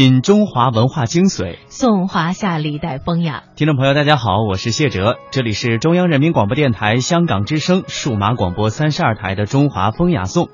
[0.00, 3.42] 品中华文化精髓，颂华夏历代风雅。
[3.54, 10.46] 听众朋友，大家好，我是谢哲，这里是中央人民广播电台香港之声数码广播三十二台的《中华风雅颂》。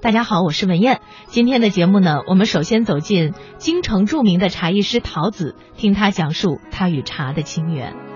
[0.00, 1.00] 大家好，我是文燕。
[1.26, 8.13] 今天的节目呢，我们首先走进京城著名的茶艺师陶子，听他讲述他与茶的情缘。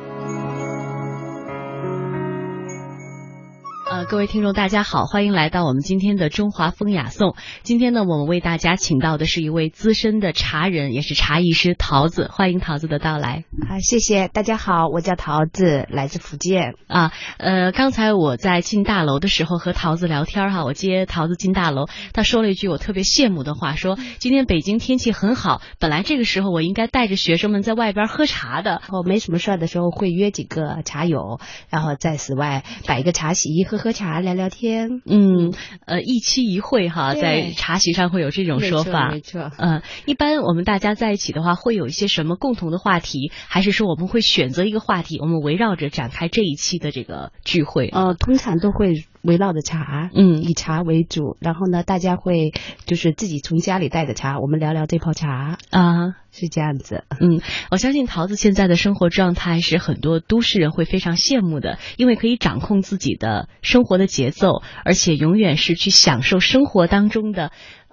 [3.99, 7.35] 呃，各位听众，大家好，欢迎来到我们今天的中华风雅颂。
[7.65, 13.43] 今天呢，我们为大家请到的是一位资深的茶人，也是茶艺师桃子，欢迎桃子的到来。
[13.69, 16.75] 啊，谢谢大家好，我叫桃子，来自福建。
[16.87, 33.77] 啊，呃，刚才我在进大楼的时候和桃子聊天哈，我接桃子进大楼，她说了一句我特别羡慕的话，说今天北京天气很好，本来这个时候我应该带着学生们在外边喝茶的，哦，没什么事儿的时候会约几个茶友，然后在室外摆一个茶席喝。
[33.88, 35.53] 喝茶聊聊天，嗯，
[35.87, 47.89] 呃，一期一会哈，在茶席上会有这种说法，没错，嗯，一般我们大家在一起的话，会有一些什么共同的话题，还是说我们会选择一个话题，我们围绕着展开这一期的这个聚会？
[47.89, 49.05] 呃，通常都会。
[49.23, 52.53] 围绕着茶，嗯，以茶为主，然后呢，大家会
[52.87, 57.05] 就是自己从家里带的茶，我们聊聊这泡茶啊，是这样子。
[57.21, 67.53] 嗯，我相信桃子现在的生活状态是很多都市人会非常羡慕的，因为可以掌控自己的生活的节奏，而且永远是去享受生活当中的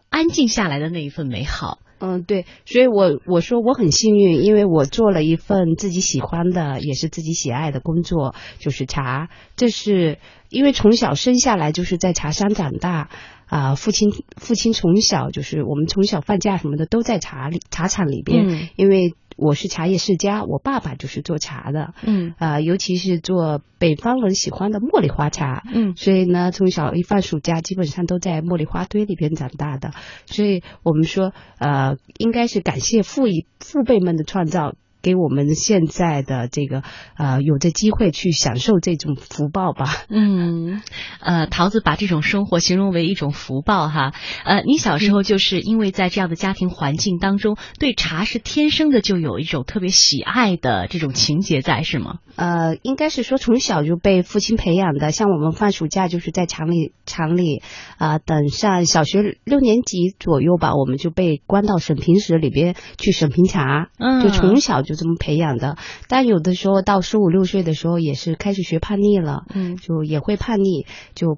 [0.09, 1.80] 安静下来的那一份美好。
[1.99, 9.29] 嗯，对，所以我我说我很幸运，因为我做了一份自己喜欢的，也是自己喜爱的工作，就是茶。
[9.55, 13.09] 这是因为从小生下来就是在茶山长大
[13.47, 19.13] 啊，父亲父亲从小就是我们从小放假什么的都在茶里茶厂里边，因为。
[19.36, 22.33] 我是茶叶世家，我爸爸就是做茶的，嗯。
[22.38, 29.91] 啊，尤其是做北方人喜欢的茉莉花茶，嗯，所以呢，从小一放暑假，基本上都在茉莉花堆里边长大的，
[30.25, 34.73] 所以我们说，呃，应该是感谢父一父辈们的创造。
[35.06, 36.81] 给我们现在的这个
[37.16, 39.86] 呃，有这机会去享受这种福报吧。
[40.09, 40.81] 嗯，
[41.22, 44.13] 呃，桃子把这种生活形容为一种福报哈。
[44.46, 52.16] 呃，你小时候就是因为在这样的家庭环境当中，对茶是天生的就有一种特别喜爱的这种情节在，是吗？
[52.35, 55.12] 呃，应该是说从小就被父亲培养的。
[55.12, 57.62] 像我们放暑假就是在厂里，厂里
[58.00, 63.90] 啊，等上小学六年级左右吧，我们就被关到审评室里边去审评茶。
[64.00, 64.94] 嗯，就从小就。
[64.95, 71.38] 这么培养的，但有的时候到十五六岁的时候，也是开始学叛逆了，嗯，就也会叛逆，就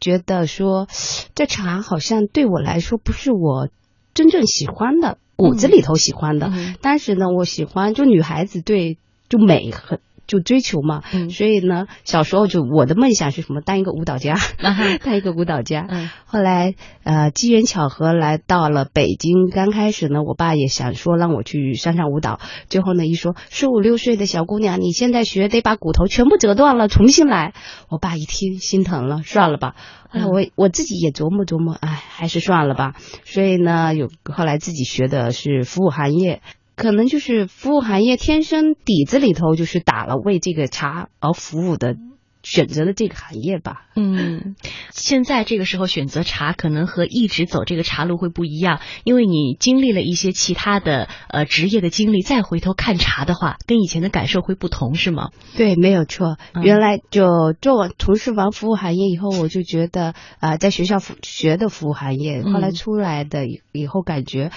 [0.00, 0.88] 觉得说
[1.34, 3.68] 这茶好像对我来说不是我
[4.14, 6.52] 真正喜欢的，骨子里头喜欢的。
[6.80, 8.98] 但是呢，我喜欢就女孩子对
[9.28, 10.00] 就美很。
[10.32, 13.60] 就追求嘛，所以呢，小时候就我的梦想是什么？
[13.60, 14.34] 当一个舞蹈家，
[15.04, 15.86] 当一个舞蹈家。
[16.24, 19.50] 后来呃，机缘巧合来到了北京。
[19.50, 22.40] 刚开始呢，我爸也想说让我去上上舞蹈。
[22.70, 27.52] 最后呢，一说十五六岁的小姑娘，你现在学得把骨头全部折断了，重新来。
[27.90, 29.74] 我爸一听心疼了，算了吧。
[30.14, 32.94] 我我自己也琢磨琢磨，哎，还是算了吧。
[33.26, 36.40] 所以呢，有后来自己学的是服务行业。
[36.76, 41.96] 可能就是服务行业天生底子里头就是打了为这个茶而服务的，
[42.42, 43.86] 选择的这个行业吧。
[43.94, 44.56] 嗯，
[44.90, 55.28] 现在这个时候选择茶，可能和一直走这个茶路会不一样，因为你经历了一些其他的呃职业的经历，再回头看茶的话，跟以前的感受会不同，是吗？
[55.56, 56.38] 对，没有错。
[56.62, 64.50] 原来就做完从事完服务行业以后，我就觉得啊，在学校学的服务行业，后来出来的以后感觉。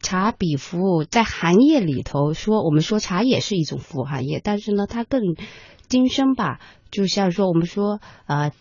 [0.00, 5.20] 茶比服务在行业里头说，我们说茶也是一种服务行业，但是呢，它更
[5.88, 6.60] 精深吧。
[6.90, 8.52] 就像说，我们说，呃，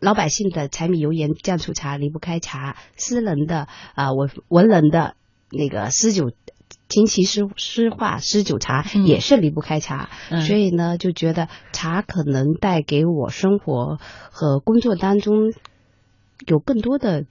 [0.00, 5.14] 老百姓的柴米油盐酱醋茶离不开茶，私人的啊，文文人的
[5.50, 6.32] 那个诗酒
[6.88, 10.08] 琴棋诗诗画诗酒茶也是离不开茶。
[10.46, 13.98] 所以呢，就觉得茶可能带给我生活
[14.30, 15.52] 和工作当中
[16.46, 17.26] 有更多的。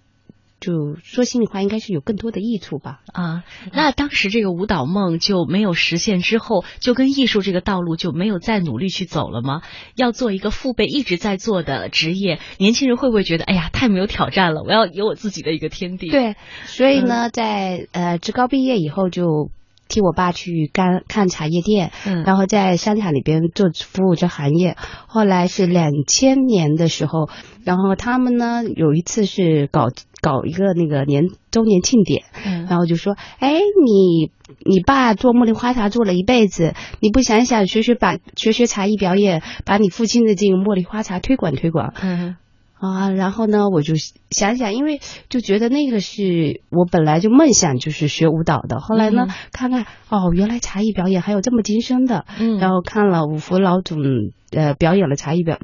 [0.66, 3.02] 就说心里话，应该是有更多的益处吧。
[3.14, 9.62] 啊，那当时这个舞蹈梦就没有实现之后，就跟艺术这个道路就没有再努力去走了吗？
[9.95, 14.63] 要做一个父辈一直在做的职业，年轻人会不会觉得，哎呀，太没有挑战了？
[14.63, 16.10] 我要有我自己的一个天地。
[16.10, 16.36] 对，
[16.66, 19.51] 所以呢，在呃职高毕业以后就。
[19.88, 24.76] 替我爸去干看茶叶店，嗯，然后在商场里边做服务这行业。
[25.08, 27.30] 后来是两千年的时候，
[27.64, 29.90] 然后他们呢有一次是搞
[30.22, 33.54] 搞一个那个年周年庆典，嗯，然后就说，哎，
[33.86, 34.32] 你
[34.66, 41.94] 你爸做茉莉花茶做了一辈子，你不想想学学把学学茶艺表演，把你父亲的这个茉莉花茶推广推广？
[42.02, 42.38] 嗯。
[42.94, 43.96] 啊，然后呢，我就
[44.30, 45.00] 想想，因为
[45.30, 48.80] 就觉得那个是我本来就梦想就是学舞蹈的。
[48.80, 52.26] 后来呢，看看哦，原来茶艺表演还有这么精深的。
[52.40, 52.58] 嗯。
[52.58, 54.00] 然后看了五福老总
[54.52, 55.60] 呃表演了茶艺表，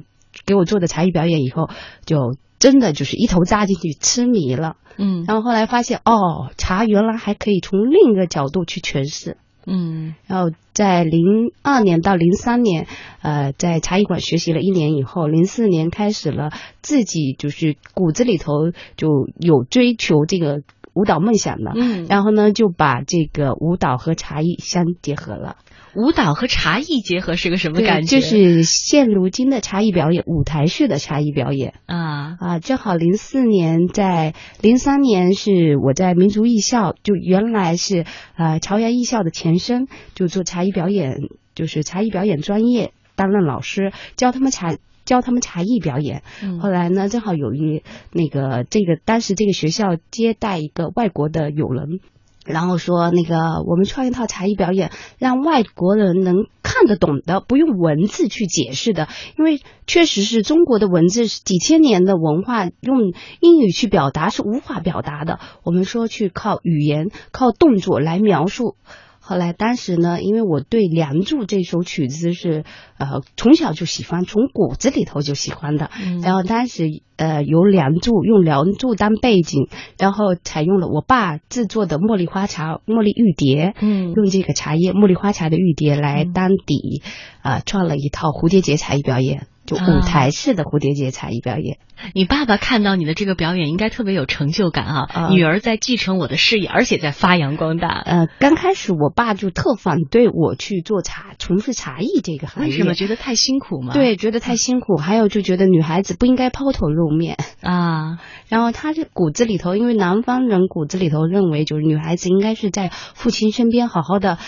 [0.46, 1.68] 给我做的茶艺表演以后，
[2.04, 4.76] 就真的就是一头扎进去，痴迷了。
[4.96, 5.24] 嗯。
[5.26, 9.36] 然后后来发现哦，茶原来还可以从另一个角度去诠释。
[9.66, 12.86] 嗯，然后在零二年到零三年，
[13.20, 16.50] 呃，在茶艺馆学习了一年以后，零四年开始了
[16.80, 20.62] 自己就是骨子里头就有追求这个
[20.94, 25.56] 舞蹈梦想的，嗯，然后呢就把这个舞蹈和茶艺相结合了。
[25.94, 28.20] 舞蹈和茶艺结合是个什么感觉？
[28.20, 32.58] 就是现如今的茶艺表演，舞台式的茶艺表演啊啊！
[32.60, 38.06] 正好零四年在零三年是我在民族艺校，就原来是
[38.36, 41.18] 呃朝阳艺校的前身，就做茶艺表演，
[41.54, 46.22] 就是茶艺表演专业，担任老师教他们茶教他们茶艺表演。
[46.60, 52.00] 后来呢，正好有一那个这个当时这个学校接待一个外国的友人。
[52.44, 59.08] 然后说那个，我们创一套才艺表演，让外国人能看得懂的，不用文字去解释的，
[59.38, 65.38] 因为确实是中国的文字是几千年的文化，用英语去表达是无法表达的。
[65.64, 68.76] 我们说去靠语言、靠动作来描述。
[69.24, 72.64] 后来，当时呢，因为我对《梁祝》这首曲子是
[72.98, 75.90] 呃从小就喜欢，从骨子里头就喜欢的。
[76.24, 87.02] 然后当时呃由《梁祝》用《梁祝》当背景，然后采用了我爸制作的茉莉花茶、茉莉玉蝶，嗯，用这个茶叶茉莉花茶的玉蝶来当底，
[87.42, 89.46] 啊，创了一套蝴蝶结才艺表演。
[89.64, 91.78] 就舞台式的蝴蝶结才艺表演，
[92.14, 95.28] 你爸爸看到你的这个表演应该特别有成就感啊！
[95.30, 97.88] 女儿在继承我的事业，而且在发扬光大。
[97.88, 102.72] 呃，刚开始我爸就特反对我去做茶，从事茶艺这个行业。
[102.72, 103.92] 为什么觉得太辛苦吗？
[103.94, 108.18] 对，觉得太辛苦，还有就觉得女孩子不应该抛头露面啊。
[108.48, 114.38] 然后他这骨子里头，因为南方人骨子里头认为，就是女孩子应该是在父亲身边好好的、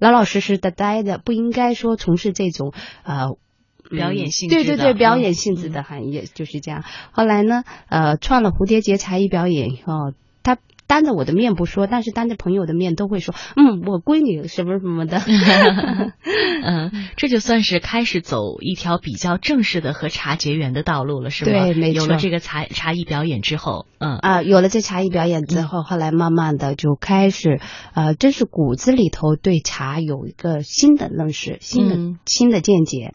[0.00, 2.72] 老老实实的待着，不应该说从事这种
[3.04, 3.36] 呃。
[3.90, 6.84] 表演性对对对，表演性质的行业就是这样。
[7.12, 15.22] 后来呢，呃，创了蝴蝶结才艺表演以后，他当着我的面不说，但是当着朋友的面都会说，嗯，我闺女什么什么的。
[16.66, 21.50] 嗯，这就算是开始走一条比较正式的和茶结缘的道路了，是吧？
[21.50, 22.02] 对，没错。
[22.02, 27.60] 有了这个茶茶艺表演之后，嗯啊，有了这茶艺表演之后，后来慢慢的就开始，
[27.94, 33.12] 呃，真是骨子里头对茶有一个新的认识，新的新的见解。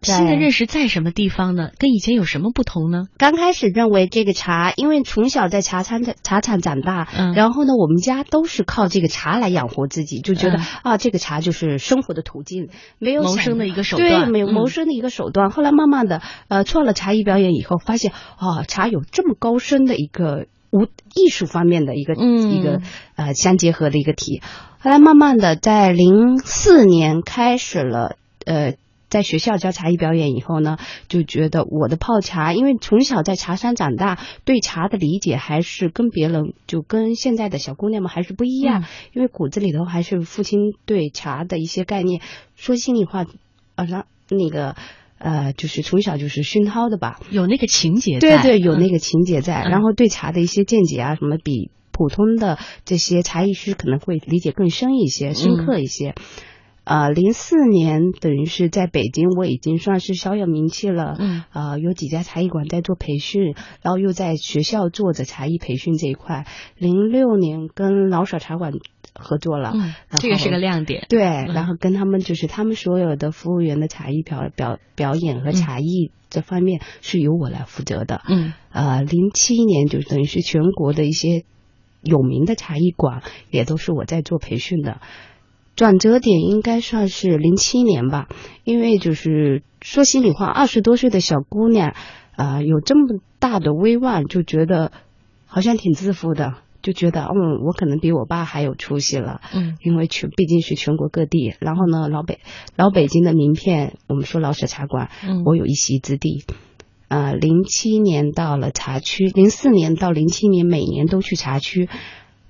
[0.00, 1.70] 新的认识在什么地方呢？
[1.76, 3.06] 跟以前有什么不同呢？
[3.18, 12.68] 刚开始认为这个茶，因为从小在茶餐茶厂长大，嗯，然后呢，我们家都是靠这个茶来养活自己，就觉得啊，这个茶就是生活的途径，
[13.00, 15.50] 没有谋生的一个手段，对，没有谋生的一个手段。
[15.50, 20.84] 后来慢慢的，呃，做了茶艺表演以后，发现啊，茶有这么高深的一个无
[21.14, 22.82] 艺术方面的一个一个
[23.16, 24.42] 呃相结合的一个题。
[24.78, 28.16] 后来慢慢的，在零四年开始了，
[28.46, 28.74] 呃。
[29.08, 30.76] 在学校教茶艺表演以后呢，
[31.08, 38.84] 就觉得我的泡茶，因为从小在茶山长大，对茶的理解还是跟别人就跟现在的小姑娘们还是不一样，
[39.14, 42.20] 因为骨子里头还是父亲对茶的一些概念。
[42.54, 43.24] 说心里话，
[43.76, 44.76] 啊，那那个
[45.18, 56.14] 呃，就是从小就是熏陶的吧，有那个情节，对对，有那个情节在，然后对茶的一些见解啊，什么比普通的这些茶艺师可能会理解更深一些、深刻一些。
[56.88, 61.16] 呃，零四年等于是在北京，我已经算是小有名气了。
[61.18, 66.46] 嗯，呃，有几家茶艺馆在做培训，然后又在学校做着茶艺培训这一块。
[66.78, 68.72] 零六年跟老舍茶馆
[69.14, 71.04] 合作了，嗯，这个是个亮点。
[71.10, 78.22] 对，然后跟他们就是他们所有的服务员的茶艺表表表演和茶艺这方面是由我来负责的。
[78.30, 81.44] 嗯，呃，零七年就等于是全国的一些
[82.00, 85.02] 有名的茶艺馆也都是我在做培训的。
[85.78, 88.26] 转折点应该算是零七年吧，
[88.64, 91.94] 因为就是说心里话，二十多岁的小姑娘，
[92.34, 94.90] 啊，有这么大的威望，就觉得
[95.46, 102.40] 好像挺自负的，就觉得嗯，我可能比我爸还有出息了，嗯，因为全毕竟是全国各地，然后呢，老北
[102.74, 106.42] 老北京的名片，我们说老舍茶馆，嗯，我有一席之地，
[107.06, 111.88] 呃，零七年到了茶区，零四年到零七年每年都去茶区。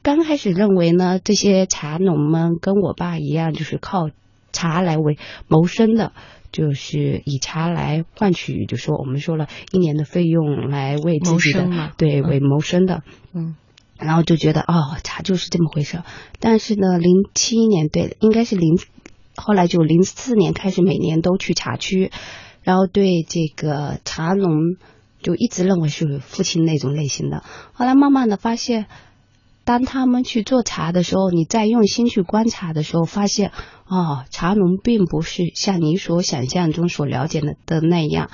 [0.09, 4.09] 刚开始认为呢，这些茶农们跟我爸一样，就是靠
[4.53, 6.13] 茶来为谋生的，
[6.51, 13.03] 就是以茶来换取，就说我们说了一年的费用来为自己的对为谋生的，
[13.35, 13.55] 嗯，
[13.99, 16.03] 然后就觉得哦，茶就是这么回事。
[16.41, 18.79] 但是呢，零七年对，应该是零，
[19.37, 22.11] 后来就零四年开始每年都去茶区，
[22.63, 24.79] 然后对这个茶农。
[25.21, 27.43] 就一直认为是父亲那种类型的。
[27.73, 28.87] 后来慢慢的发现，
[29.69, 33.53] 当他们去做茶的时候，你再用心去观察的时候，发现
[33.87, 38.31] 哦，茶农并不是像你所想象中所了解的的那样。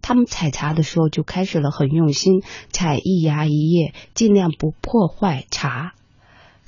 [0.00, 2.40] 他们采茶的时候就开始了很用心，
[2.70, 5.92] 采一芽一叶，尽量不破坏茶。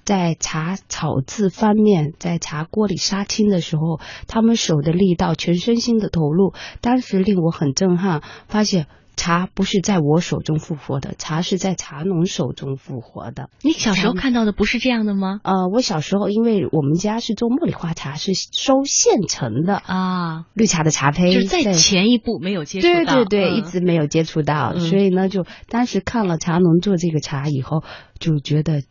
[0.05, 8.21] 在茶炒制方面，在茶锅里杀青的时候，他们手的力道、全身心的投入，当时令我很震撼。
[8.49, 8.87] 发现
[9.21, 13.51] 茶不是在我手中复活的，茶是在茶农手中复活的。
[13.61, 15.41] 你小时候看到的不是这样的吗？
[15.45, 27.85] 呃，我小时候因为我们家是做茉莉花茶，是收现成的啊，绿茶的茶胚，就在前一步没有接触到，对对对，一直没有接触到，所以呢，就当时看了茶农做这个茶以后，
[28.19, 28.83] 就觉得。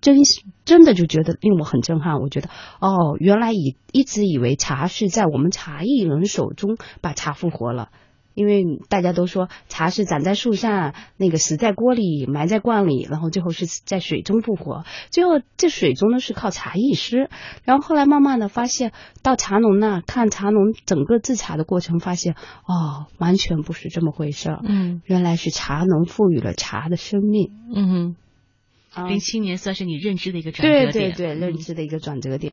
[0.00, 0.18] 真
[0.64, 2.48] 真的就觉得令我很震撼，我觉得
[2.80, 7.88] 哦，原来以一直以为茶是在我们茶艺人手中把茶复活了，
[8.38, 14.84] 因为大家都说茶是长在树上，那个死在锅里，埋在罐里，然后最后是在水中复活。
[15.10, 17.28] 最后这水中呢是靠茶艺师，
[17.64, 18.92] 然后后来慢慢的发现，
[19.24, 24.60] 到茶农那看茶农整个制茶的过程，发现哦，完全不是这么回事儿。
[24.62, 27.50] 嗯，原来是茶农赋予了茶的生命。
[27.74, 28.16] 嗯哼。
[29.08, 32.52] 零七年算是你认知的一个转折点，对对对，认知的一个转折点。